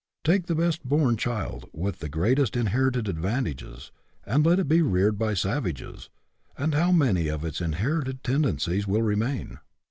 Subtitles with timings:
[0.23, 3.91] Take the best born child, with the greatest inherited advantages,
[4.25, 6.09] and let it be reared by savages,
[6.57, 9.59] and how many of its inherited tendencies will remain?